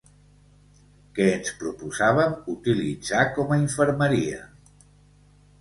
...que 1.17 1.27
ens 1.33 1.51
proposàvem 1.59 2.35
utilitzar 2.55 3.23
com 3.39 3.55
a 3.59 3.63
infermeria 3.67 4.45